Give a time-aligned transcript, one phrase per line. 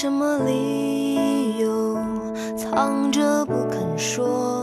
[0.00, 1.94] 什么理由
[2.56, 4.59] 藏着不肯说？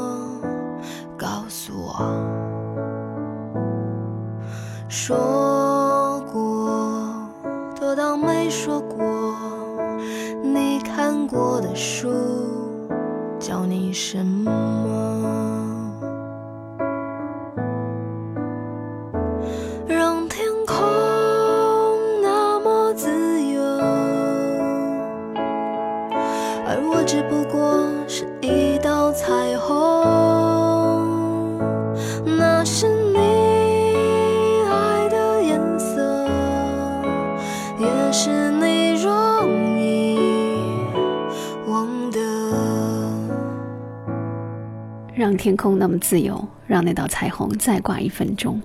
[45.88, 48.62] 那么自由，让那道彩虹再挂一分钟，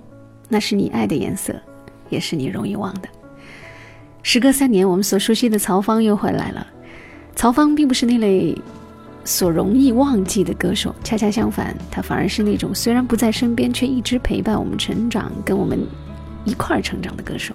[0.49, 1.55] 那是你爱的颜色，
[2.09, 3.07] 也是你容易忘的。
[4.23, 6.67] 时隔三年，我们所熟悉的曹芳又回来了。
[7.33, 8.53] 曹芳并不是那类
[9.23, 15.79] 所容易忘记的歌手，恰恰相反，他反而是那种虽然不在身边，却一直陪伴我们成长、跟我们
[16.43, 17.53] 一块儿成长的歌手。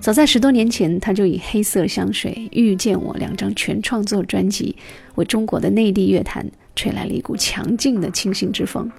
[0.00, 4.74] 早在十多年前，他就以《黑色香水》《遇见我》两张全创作专辑，
[5.16, 6.50] 为中国的内地乐坛。
[6.76, 8.90] 吹来了一股强劲的清新之风，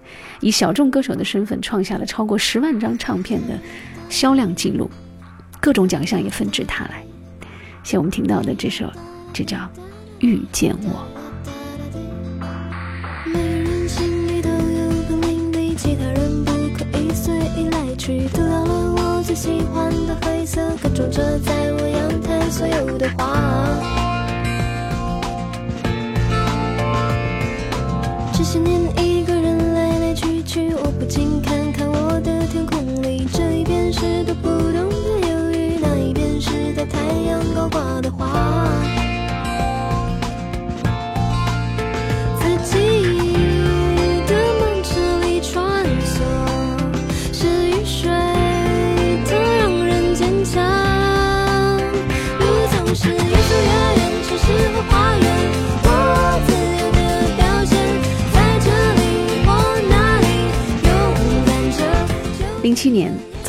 [0.42, 3.59] 以小众歌手的身份创下了超过十万张唱片的
[4.09, 4.90] 销量记录，
[5.59, 7.03] 各种奖项也纷至沓来。
[7.84, 8.92] 像我们听到的这首，
[9.34, 9.58] 就叫
[10.20, 10.90] 《遇见我》。
[19.38, 23.94] 喜欢的黑色，各种遮在我阳台所有的花。
[28.56, 28.84] 这些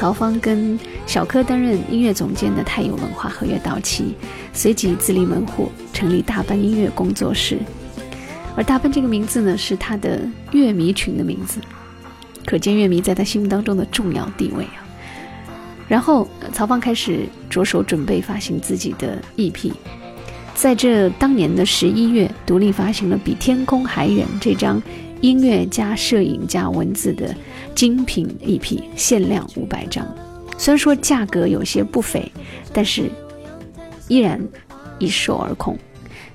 [0.06, 4.14] 曹芳跟小柯担任音乐总监的太有文化合约到期，
[4.52, 7.58] 随即自立门户，成立大班音乐工作室。
[8.56, 10.20] 而大班这个名字呢，是他的
[10.52, 11.58] 乐迷群的名字，
[12.44, 14.86] 可见乐迷在他心目当中的重要地位啊。
[15.88, 19.72] 然后，曹芳开始着手准备发行自己的 EP，
[20.54, 24.80] 在这当年的十一月，独立发行了《比天空还远》这张。
[25.20, 27.34] 音乐加摄影加文字的
[27.74, 30.06] 精品一批，限量五百张。
[30.58, 32.30] 虽然说价格有些不菲，
[32.72, 33.10] 但是
[34.08, 34.40] 依然
[34.98, 35.76] 一售而空。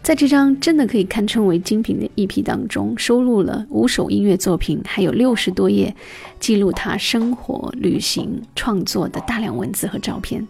[0.03, 5.95] 在这张真的可以堪称为精品的 EP 当中，收录了五首音乐作品，还有六十多页
[6.39, 10.47] 记录他生活、旅行、创作的大量文字和照片。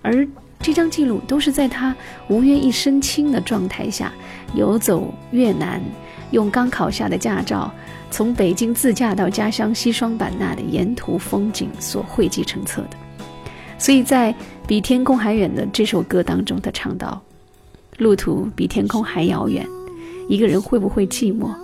[0.00, 0.26] 而
[0.60, 1.94] 这张记录都是在他
[2.28, 4.10] 无约一身轻的状态下
[4.54, 5.82] 游走越南。
[6.30, 7.72] 用刚考下的驾照，
[8.10, 12.96] 从北京自驾到家乡西双版纳的沿途风景所汇集成册的。
[13.78, 14.32] 所以在
[14.66, 17.22] 《比天空还远》的这首歌当中，他唱到
[17.98, 19.66] ：“路途比天空还遥远，
[20.28, 21.54] 一个人会不会寂寞？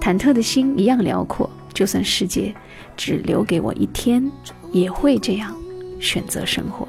[0.00, 2.54] 忐忑的心一样辽阔，就算世界
[2.96, 4.28] 只留给我一天，
[4.72, 5.54] 也会这样
[6.00, 6.88] 选择生活。”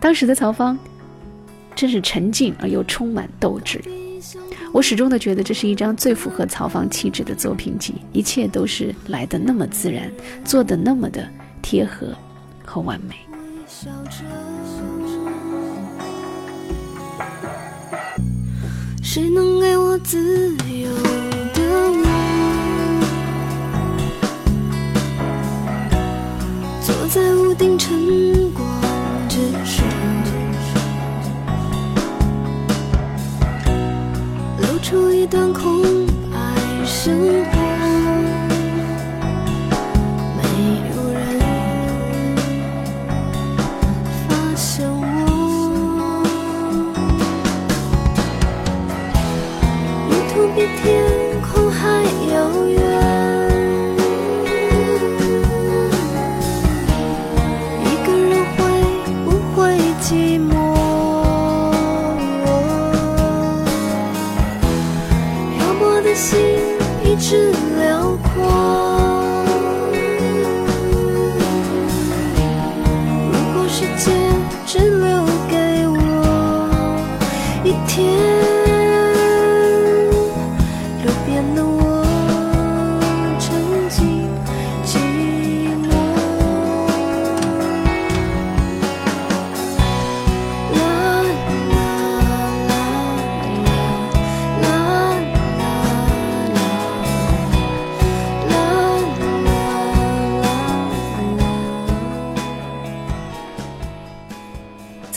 [0.00, 0.78] 当时的曹芳
[1.74, 3.82] 真是沉静而又充满斗志。
[4.74, 10.10] 我始终的觉得这是一张最符合曹芳气质的作品集，一切都是来的那么自然，
[10.44, 11.24] 做的那么的
[11.62, 12.08] 贴合
[12.64, 13.14] 和完美。
[19.00, 20.90] 谁能给我自由？
[27.10, 28.66] 在屋顶晨光
[29.28, 29.93] 之上。
[34.84, 36.38] 出一段空白
[36.84, 37.18] 生
[37.50, 37.83] 活，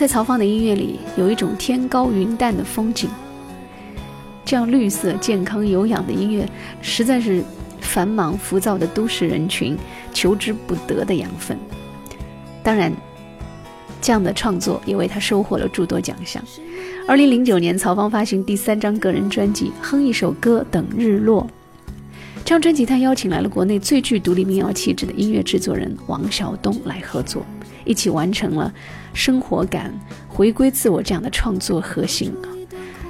[0.08, 3.10] 在曹芳的音乐里，有一种天高云淡的风景。
[4.46, 6.48] 这样绿色、健康、有氧的音乐，
[6.82, 7.44] 实在是
[7.82, 9.78] 繁忙浮躁的都市人群
[10.14, 11.58] 求之不得的养分。
[12.64, 12.90] 当然，
[14.00, 16.42] 这样的创作也为他收获了诸多奖项。
[17.06, 21.44] 二零零九年，曹芳发行第三张个人专辑《哼一首歌等日落》。
[22.46, 27.46] 这张专辑，他邀请来了国内最具独立民谣气质的音乐制作人王晓东来合作。
[27.88, 28.72] 一起完成了
[29.14, 29.94] 生活感、
[30.28, 32.32] 回归自我这样的创作核心！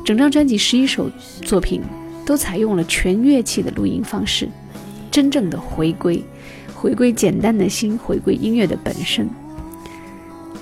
[0.06, 1.09] 整张专辑十一首
[1.41, 1.81] 作品
[2.25, 4.47] 都采用了全乐器的录音方式，
[5.12, 6.24] 真正的回归，
[6.74, 9.29] 回归简单的心，回归音乐的本身。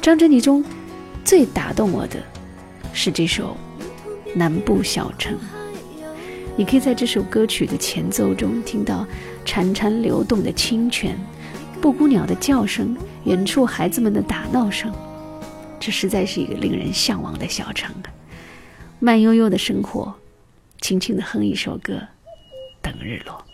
[0.02, 0.64] 张专辑中
[1.24, 2.18] 最打动我的
[2.94, 3.56] 是这首
[4.34, 5.34] 《南部小城》，
[6.56, 9.06] 你可以在这首歌曲的前奏中听到
[9.46, 11.16] 潺潺流动的清泉。
[11.86, 14.92] 布谷鸟的叫声，远处孩子们的打闹声，
[15.80, 18.10] 这实在是一个令人向往的小城啊！
[18.98, 20.12] 慢悠悠的生活，
[20.82, 22.02] 轻轻的哼一首歌，
[22.82, 23.46] 等日落。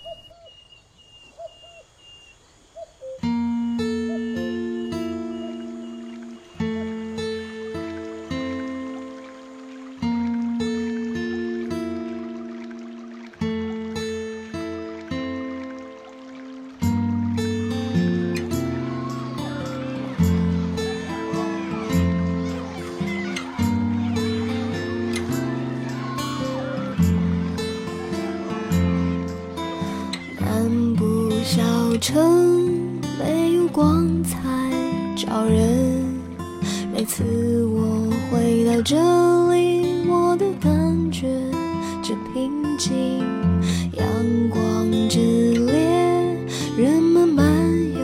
[46.81, 47.45] 人们慢
[47.93, 48.01] 悠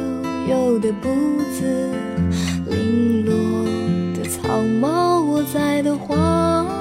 [0.51, 1.09] 悠的步
[1.51, 1.65] 子，
[2.69, 3.33] 零落
[4.13, 6.76] 的草帽，我在的花。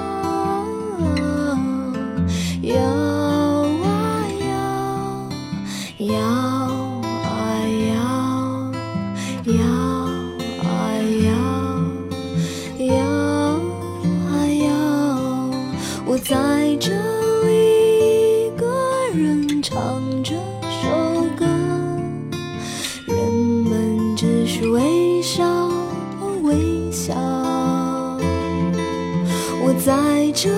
[29.63, 30.49] 我在这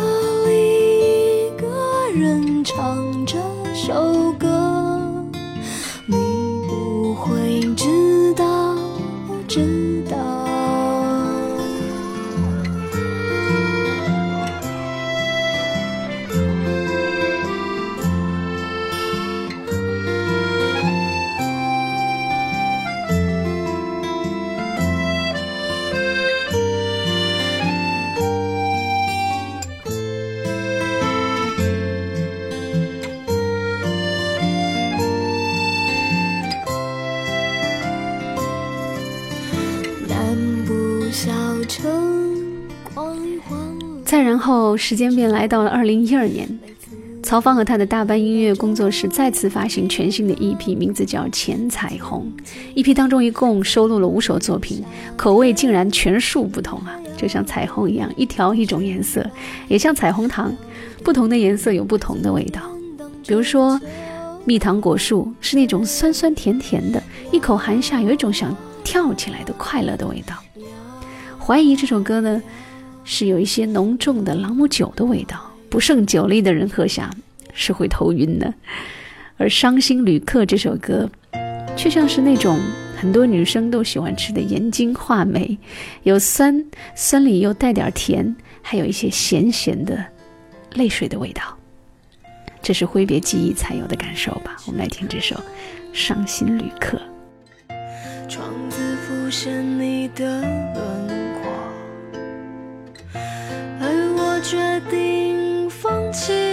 [0.48, 0.50] 里
[1.46, 1.66] 一个
[2.14, 3.38] 人唱这
[3.74, 4.48] 首歌，
[6.06, 6.16] 你
[6.68, 8.76] 不会知道。
[9.48, 9.89] 真。
[44.10, 46.50] 再然后，时间便来到了二零一二年，
[47.22, 52.26] 曹芳和他的大班音乐工作室再次发行全新的 EP，名字叫《浅彩虹》。
[52.84, 54.84] EP 当中一共收录了五首作品，
[55.16, 57.00] 口味竟然全数不同啊！
[57.16, 59.24] 就像彩虹一样，一条一种颜色，
[59.68, 60.52] 也像彩虹糖，
[61.04, 62.62] 不同的颜色有不同的味道。
[63.28, 63.80] 比如说，
[64.44, 67.00] 蜜糖果树是那种酸酸甜甜的，
[67.32, 70.36] 一口含下有一种想跳起来的快乐的味道。
[71.38, 72.42] 怀疑这首歌呢？
[73.12, 77.10] 是有一些浓重的朗姆酒的味道，不胜酒力的人喝下
[77.56, 78.54] 是会头晕的。
[79.36, 81.10] 而《伤心旅客》这首歌，
[81.76, 82.60] 却像是那种
[82.96, 85.58] 很多女生都喜欢吃的盐津话梅，
[86.04, 86.64] 有酸，
[86.94, 90.06] 酸里又带点甜，还有一些咸咸的
[90.76, 91.42] 泪水的味道。
[92.62, 94.56] 这是挥别记忆才有的感受吧？
[94.68, 95.36] 我们来听这首
[95.94, 96.96] 《伤心旅客》。
[98.30, 100.42] 窗子浮现你的
[100.76, 101.09] 轮
[104.50, 104.58] 决
[104.90, 106.49] 定放弃。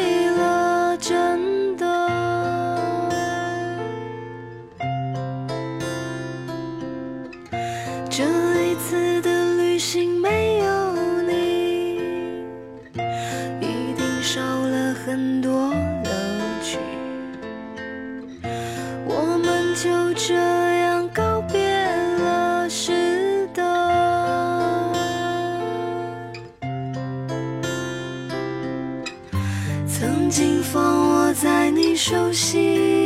[31.38, 33.05] 在你手心，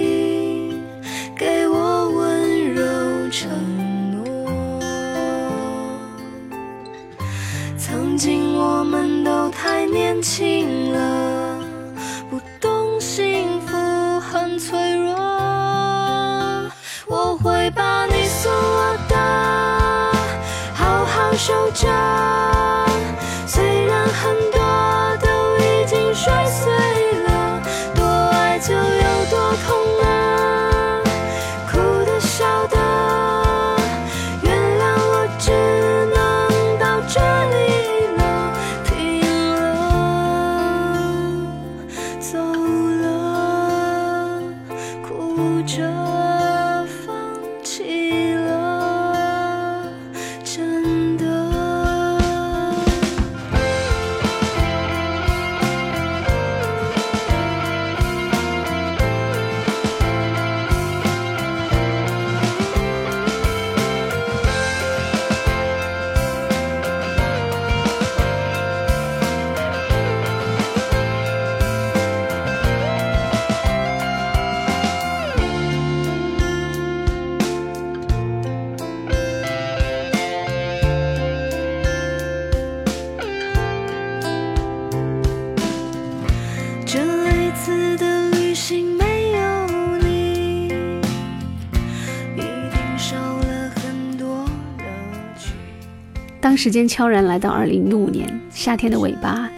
[96.61, 99.51] 时间悄然来到二零一五年夏天的尾巴，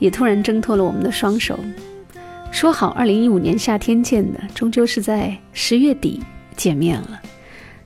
[0.00, 1.56] 也突然挣脱了我们的双手。
[2.50, 6.20] 说好二零一五年夏天见的，终究是在十月底
[6.56, 7.22] 见面了。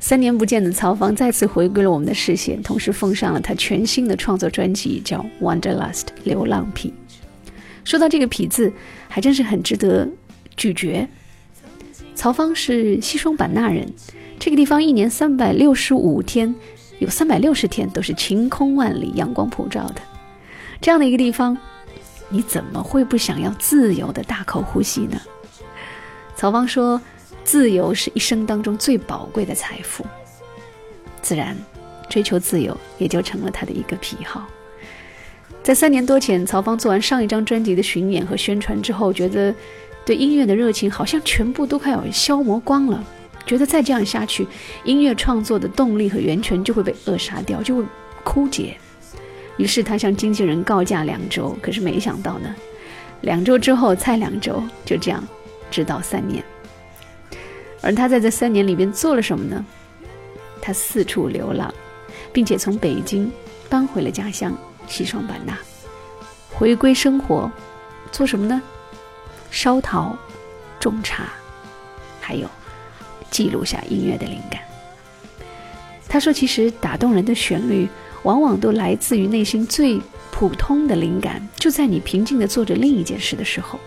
[0.00, 6.94] 三年不见的曹芳再次回归了我们的视线，同时奉上了他全新的创作专辑，叫《Wanderlust》流浪癖。
[7.84, 8.72] 说到这个“痞”字，
[9.06, 10.08] 还真是很值得
[10.56, 11.06] 咀嚼。
[12.14, 13.86] 曹芳是西双版纳人，
[14.38, 16.54] 这个地方一年三百六十五天，
[16.98, 20.00] 有三百六十天都是晴空万里、阳光普照的。
[20.80, 21.56] 这样的一个地方，
[22.28, 25.20] 你怎么会不想要自由的大口呼吸呢？
[26.34, 27.00] 曹芳说
[27.44, 30.04] ：“自由是一生当中最宝贵的财富。”
[31.22, 31.56] 自然，
[32.08, 34.46] 追求自由也就成了他的一个癖好。
[35.62, 39.54] 在三年多前，曹芳做完上一张专辑的巡演和宣传之后，觉得
[40.04, 43.02] 对音乐的热情好像全部都快要消磨光了，
[43.46, 44.46] 觉得再这样下去，
[44.84, 47.84] 音乐创作的动力和源泉就会被扼杀掉，就会
[48.24, 48.76] 枯竭。
[49.56, 52.54] 于是他向经纪人告假两周，可是没想到呢，
[53.22, 55.22] 两周之后再两周，就这样，
[55.70, 56.44] 直到三年。
[57.80, 59.64] 而他在这三年里边做了什么呢？
[60.60, 61.72] 他四处流浪，
[62.32, 63.30] 并且从北京
[63.70, 64.52] 搬回了家乡。
[64.88, 65.58] 西双版纳，
[66.52, 67.50] 回归生活，
[68.12, 68.62] 做什么呢？
[69.50, 70.16] 烧陶、
[70.78, 71.24] 种茶，
[72.20, 72.48] 还有
[73.30, 74.60] 记录下音乐的灵感。
[76.08, 77.88] 他说：“其实打动人的旋律，
[78.22, 83.78] 往往都来自于内心最普通的灵感，就在你平静地做着另一件事的时候。”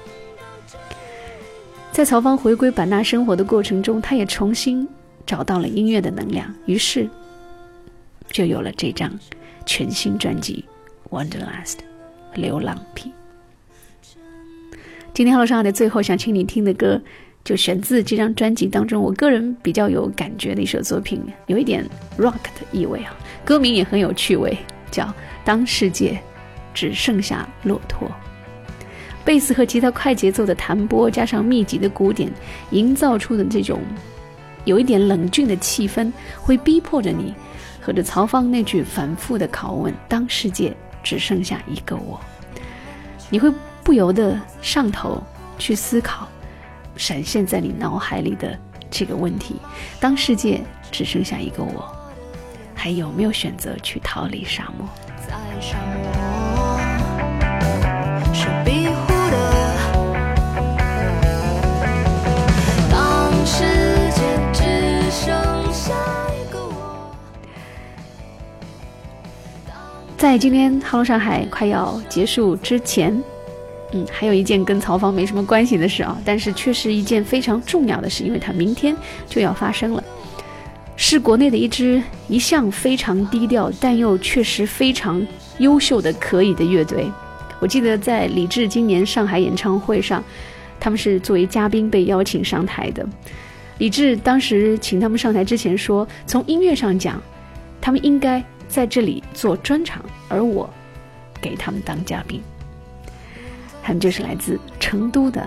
[1.92, 4.88] 在曹芳回归版纳生活的过程中，他也重新
[5.26, 7.10] 找到了音乐的能量，于是
[8.32, 9.12] 就有了这张
[9.66, 10.64] 全新专辑。
[11.10, 11.78] Wanderlust，
[12.36, 13.12] 流浪癖。
[15.14, 17.02] 今天 Hello 上海的最后想请你听的歌，
[17.44, 21.86] 就选自这张专辑当中，我个人比较有感觉的一首作品，有一点
[22.18, 23.16] rock 的意味啊。
[23.44, 24.58] 歌名也很有趣味，
[24.92, 25.04] 叫
[25.44, 26.20] 《当世界
[26.74, 28.08] 只剩下骆驼》。
[29.26, 32.32] 贝斯和吉他快节奏的弹拨，加上密集的鼓点，
[32.72, 33.82] 营造出的这种
[34.66, 37.34] 有一点冷峻的气氛，会逼迫着你
[37.82, 42.20] 和着曹芳那句反复的拷问：“当世界。”只剩下一个我，
[43.30, 43.50] 你会
[43.86, 45.24] 不由得上头
[45.58, 46.28] 去思考，
[47.00, 48.60] 闪现在你脑海里的
[48.92, 49.56] 这个问题：
[50.02, 51.90] 当世界只剩下一个我，
[52.76, 54.86] 还有没有选择去逃离沙漠？
[55.26, 56.78] 在沙漠
[58.34, 59.38] 是庇护的。
[62.92, 63.64] 当世
[64.12, 65.32] 界只剩
[65.72, 65.94] 下
[66.36, 67.16] 一个我。
[70.18, 73.24] 在今天《Hello 上海》快要结束之前，
[73.92, 78.96] 嗯，还有一件跟曹芳没什么关系的事啊，但是却是一件非常重要的事，因为它明天
[79.28, 80.04] 就要发生了。
[80.96, 85.26] 是国内的一支一向非常低调，但又确实非常
[85.58, 87.10] 优秀的可以的乐队。
[87.60, 90.24] 我记得在李志今年上海演唱会上，
[90.80, 93.08] 他们是作为嘉宾被邀请上台的。
[93.80, 97.22] 李志当时请他们上台之前说，从音乐上讲，
[97.80, 100.70] 他们应该在这里做专场，而我
[101.42, 102.42] 给他们当嘉宾。
[103.90, 105.44] 他们就是来自成都的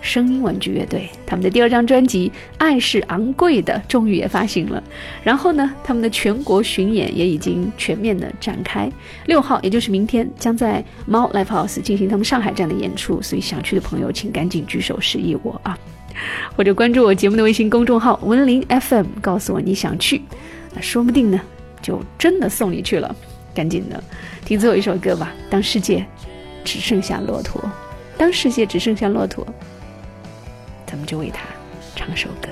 [0.00, 1.10] 声音玩具乐队。
[1.26, 4.82] 他们的第二张专辑《爱是昂贵的》终于也发行了。
[5.22, 8.90] 然后呢，他们的全国巡演也已经全面的展开。
[9.26, 13.20] 六号，也就是明天，将在猫 Live House 进行他们上海站的演出。
[13.20, 15.78] 所以想去的朋友，请赶紧举手示意我啊！
[16.56, 20.22] 或者关注我节目的微信公众号“文林 FM”，告诉我你想去，
[20.74, 21.38] 那说不定呢，
[21.82, 23.14] 就真的送你去了。
[23.54, 24.02] 赶紧的，
[24.46, 25.30] 听最后一首歌吧。
[25.50, 26.06] 当世界
[26.64, 27.62] 只剩下骆驼，
[28.16, 29.46] 当世界只剩下骆驼，
[30.86, 31.44] 咱们就为他
[31.96, 32.48] 唱首歌。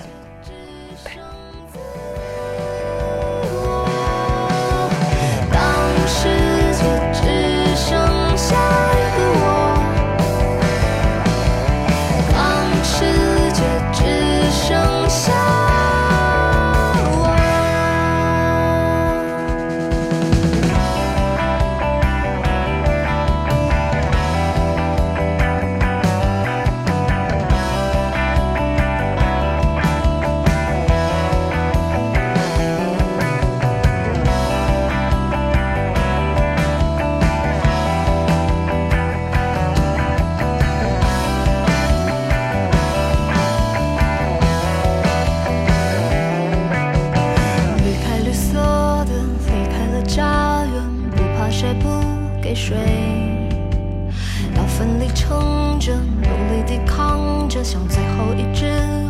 [55.15, 58.67] 撑着努力抵抗着像最后一只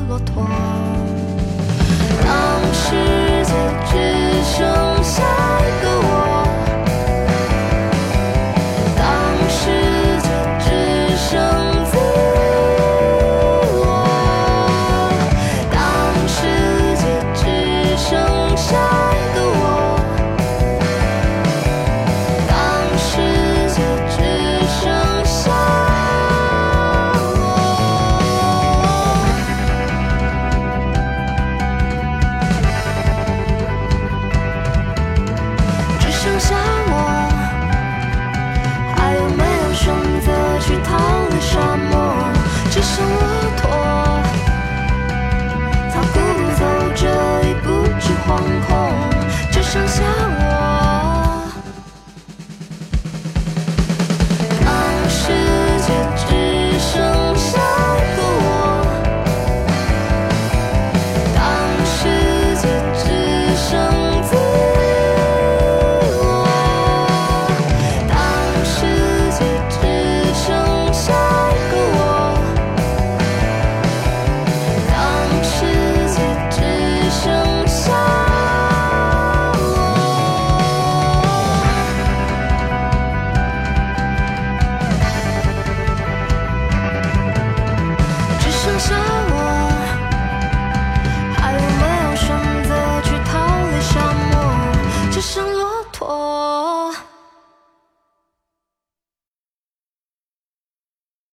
[0.08, 0.46] 骆驼
[2.22, 3.52] 当世界
[3.86, 5.22] 只剩下
[5.60, 6.29] 一个我。